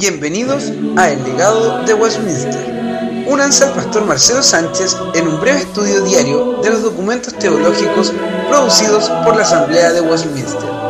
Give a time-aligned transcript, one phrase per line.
[0.00, 3.26] Bienvenidos a El legado de Westminster.
[3.28, 8.10] Únanse al pastor Marcelo Sánchez en un breve estudio diario de los documentos teológicos
[8.48, 10.89] producidos por la Asamblea de Westminster.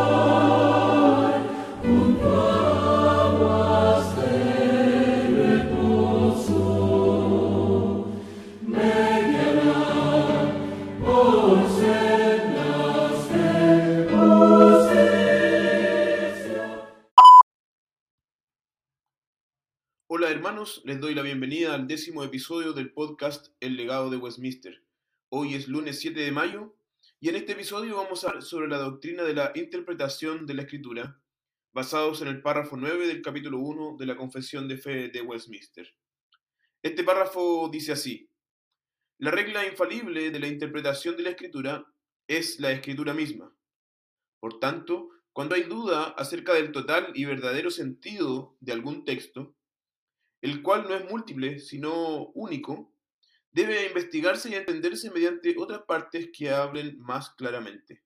[20.51, 24.83] Hermanos, les doy la bienvenida al décimo episodio del podcast El legado de Westminster.
[25.29, 26.75] Hoy es lunes 7 de mayo
[27.21, 30.63] y en este episodio vamos a hablar sobre la doctrina de la interpretación de la
[30.63, 31.21] escritura,
[31.71, 35.95] basados en el párrafo 9 del capítulo 1 de la Confesión de Fe de Westminster.
[36.83, 38.29] Este párrafo dice así,
[39.19, 41.85] la regla infalible de la interpretación de la escritura
[42.27, 43.55] es la escritura misma.
[44.41, 49.55] Por tanto, cuando hay duda acerca del total y verdadero sentido de algún texto,
[50.41, 52.93] el cual no es múltiple, sino único,
[53.51, 58.03] debe investigarse y entenderse mediante otras partes que hablen más claramente.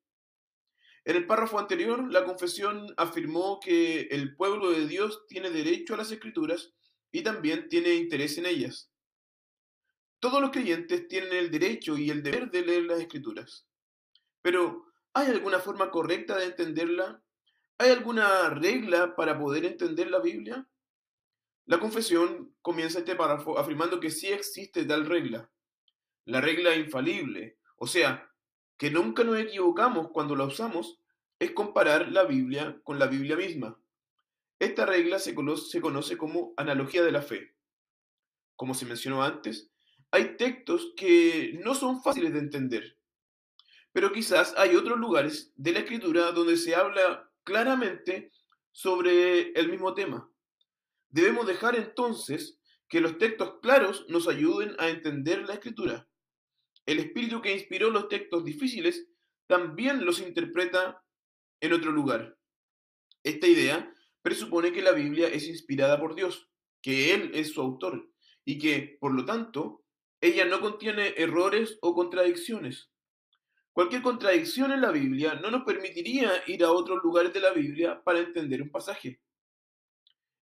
[1.05, 5.97] En el párrafo anterior, la confesión afirmó que el pueblo de Dios tiene derecho a
[5.97, 6.73] las escrituras
[7.11, 8.91] y también tiene interés en ellas.
[10.19, 13.67] Todos los creyentes tienen el derecho y el deber de leer las escrituras.
[14.41, 17.21] Pero, ¿hay alguna forma correcta de entenderla?
[17.77, 20.67] ¿Hay alguna regla para poder entender la Biblia?
[21.65, 25.49] La confesión comienza este párrafo afirmando que sí existe tal regla,
[26.25, 28.31] la regla infalible, o sea,
[28.77, 30.99] que nunca nos equivocamos cuando la usamos,
[31.39, 33.79] es comparar la Biblia con la Biblia misma.
[34.59, 37.55] Esta regla se conoce, se conoce como analogía de la fe.
[38.55, 39.71] Como se mencionó antes,
[40.11, 42.97] hay textos que no son fáciles de entender,
[43.91, 48.31] pero quizás hay otros lugares de la escritura donde se habla claramente
[48.71, 50.29] sobre el mismo tema.
[51.15, 52.59] Debemos dejar entonces
[52.89, 56.09] que los textos claros nos ayuden a entender la escritura.
[56.85, 59.07] El espíritu que inspiró los textos difíciles
[59.47, 61.01] también los interpreta
[61.61, 62.37] en otro lugar.
[63.23, 66.49] Esta idea presupone que la Biblia es inspirada por Dios,
[66.81, 68.11] que Él es su autor
[68.43, 69.85] y que, por lo tanto,
[70.19, 72.91] ella no contiene errores o contradicciones.
[73.71, 78.03] Cualquier contradicción en la Biblia no nos permitiría ir a otros lugares de la Biblia
[78.03, 79.21] para entender un pasaje.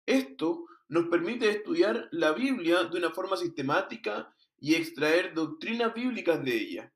[0.09, 6.55] Esto nos permite estudiar la Biblia de una forma sistemática y extraer doctrinas bíblicas de
[6.55, 6.93] ella.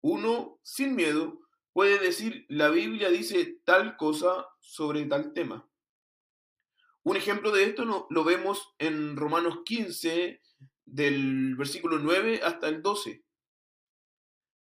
[0.00, 1.40] Uno, sin miedo,
[1.74, 5.68] puede decir la Biblia dice tal cosa sobre tal tema.
[7.02, 10.40] Un ejemplo de esto lo vemos en Romanos 15,
[10.86, 13.26] del versículo 9 hasta el 12.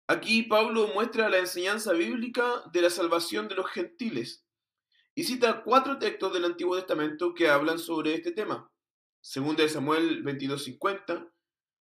[0.08, 4.46] Aquí Pablo muestra la enseñanza bíblica de la salvación de los gentiles
[5.14, 8.72] y cita cuatro textos del Antiguo Testamento que hablan sobre este tema.
[9.20, 11.30] Segunda de Samuel 22:50,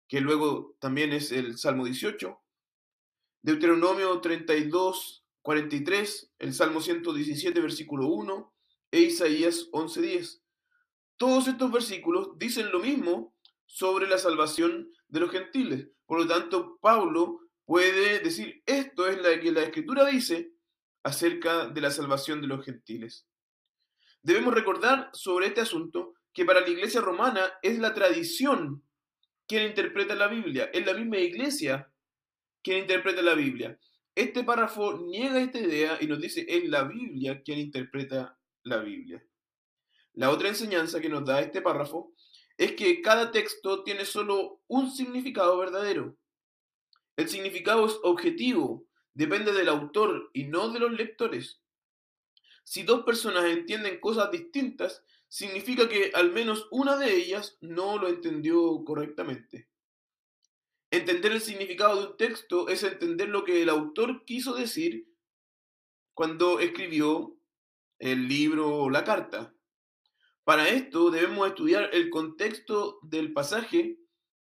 [0.08, 2.40] que luego también es el Salmo 18,
[3.42, 8.52] Deuteronomio 32:43, el Salmo 117 versículo 1
[8.90, 10.42] e Isaías 11:10.
[11.16, 13.34] Todos estos versículos dicen lo mismo
[13.66, 15.88] sobre la salvación de los gentiles.
[16.06, 20.52] Por lo tanto, Pablo puede decir, esto es lo que la escritura dice
[21.02, 23.26] acerca de la salvación de los gentiles.
[24.22, 28.82] Debemos recordar sobre este asunto que para la iglesia romana es la tradición
[29.46, 31.90] quien interpreta la Biblia, es la misma iglesia
[32.62, 33.78] quien interpreta la Biblia.
[34.14, 39.24] Este párrafo niega esta idea y nos dice es la Biblia quien interpreta la Biblia.
[40.14, 42.12] La otra enseñanza que nos da este párrafo
[42.58, 46.16] es que cada texto tiene solo un significado verdadero.
[47.16, 48.84] El significado es objetivo,
[49.20, 51.60] depende del autor y no de los lectores.
[52.64, 58.08] Si dos personas entienden cosas distintas, significa que al menos una de ellas no lo
[58.08, 59.68] entendió correctamente.
[60.90, 65.06] Entender el significado de un texto es entender lo que el autor quiso decir
[66.14, 67.36] cuando escribió
[67.98, 69.54] el libro o la carta.
[70.44, 73.98] Para esto debemos estudiar el contexto del pasaje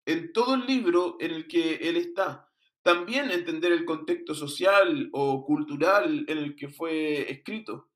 [0.06, 2.47] en todo el libro en el que él está.
[2.88, 7.90] También entender el contexto social o cultural en el que fue escrito.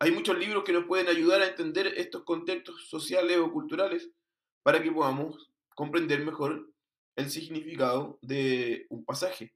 [0.00, 4.10] Hay muchos libros que nos pueden ayudar a entender estos contextos sociales o culturales
[4.64, 6.68] para que podamos comprender mejor
[7.14, 9.54] el significado de un pasaje.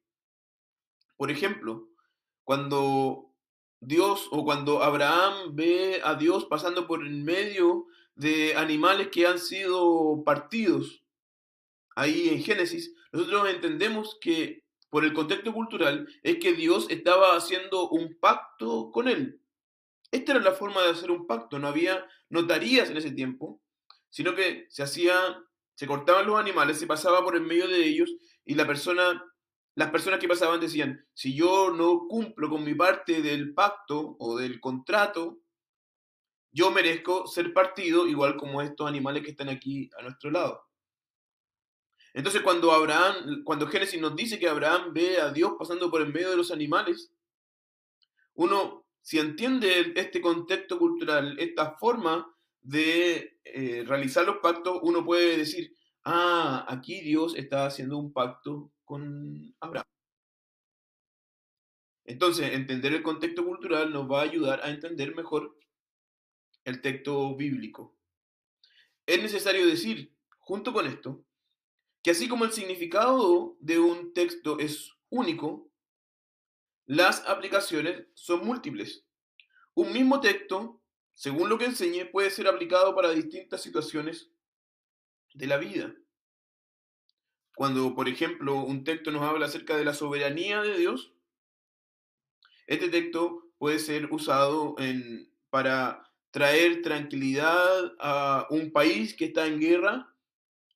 [1.17, 1.89] Por ejemplo,
[2.45, 3.35] cuando
[3.81, 9.41] Dios o cuando Abraham ve a Dios pasando por el medio de animales que han
[9.41, 11.03] sido partidos,
[11.97, 17.89] ahí en Génesis, nosotros entendemos que por el contexto cultural es que Dios estaba haciendo
[17.91, 19.41] un pacto con él.
[20.11, 21.59] Esta era la forma de hacer un pacto.
[21.59, 23.61] No había notarías en ese tiempo.
[24.11, 25.43] sino que se hacía,
[25.75, 28.15] se cortaban los animales, se pasaba por en medio de ellos
[28.45, 29.25] y la persona,
[29.75, 34.37] las personas que pasaban decían, si yo no cumplo con mi parte del pacto o
[34.37, 35.39] del contrato,
[36.51, 40.63] yo merezco ser partido igual como estos animales que están aquí a nuestro lado.
[42.15, 46.13] Entonces cuando Abraham, cuando Génesis nos dice que Abraham ve a Dios pasando por en
[46.13, 47.13] medio de los animales,
[48.35, 55.39] uno, si entiende este contexto cultural, esta forma de eh, realizar los pactos, uno puede
[55.39, 55.75] decir,
[56.05, 59.87] ah, aquí Dios está haciendo un pacto con Abraham.
[62.05, 65.57] Entonces, entender el contexto cultural nos va a ayudar a entender mejor
[66.65, 67.97] el texto bíblico.
[69.07, 71.25] Es necesario decir, junto con esto,
[72.03, 75.71] que así como el significado de un texto es único,
[76.87, 79.07] las aplicaciones son múltiples.
[79.75, 80.83] Un mismo texto,
[81.15, 84.31] según lo que enseñe, puede ser aplicado para distintas situaciones
[85.35, 85.95] de la vida.
[87.55, 91.15] Cuando, por ejemplo, un texto nos habla acerca de la soberanía de Dios,
[92.67, 94.75] este texto puede ser usado
[95.51, 100.17] para traer tranquilidad a un país que está en guerra,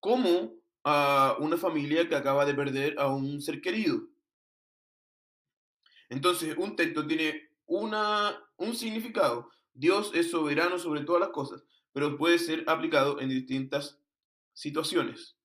[0.00, 0.56] como
[0.88, 4.06] a una familia que acaba de perder a un ser querido.
[6.08, 9.50] Entonces, un texto tiene una, un significado.
[9.74, 13.98] Dios es soberano sobre todas las cosas, pero puede ser aplicado en distintas
[14.52, 15.36] situaciones.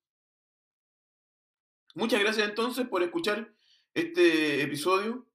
[1.96, 3.52] Muchas gracias entonces por escuchar
[3.96, 5.26] este episodio.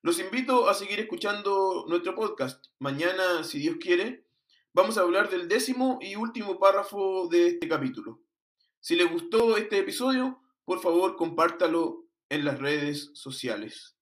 [0.00, 2.66] Los invito a seguir escuchando nuestro podcast.
[2.78, 4.28] Mañana, si Dios quiere,
[4.72, 8.25] vamos a hablar del décimo y último párrafo de este capítulo.
[8.86, 13.98] Si les gustó este episodio, por favor compártalo en las redes sociales.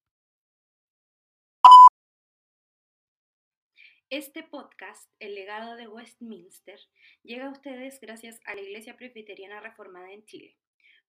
[4.11, 6.79] Este podcast, El legado de Westminster,
[7.23, 10.59] llega a ustedes gracias a la Iglesia Presbiteriana Reformada en Chile.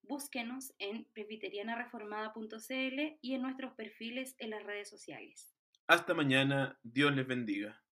[0.03, 5.53] Búsquenos en presbiterianareformada.cl y en nuestros perfiles en las redes sociales.
[5.87, 7.84] Hasta mañana, Dios les bendiga.